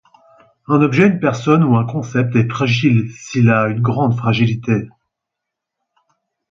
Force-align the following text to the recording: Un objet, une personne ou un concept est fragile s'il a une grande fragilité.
Un 0.67 0.81
objet, 0.81 1.05
une 1.05 1.19
personne 1.19 1.63
ou 1.63 1.77
un 1.77 1.85
concept 1.85 2.35
est 2.35 2.49
fragile 2.49 3.11
s'il 3.11 3.51
a 3.51 3.67
une 3.67 3.81
grande 3.83 4.17
fragilité. 4.17 4.89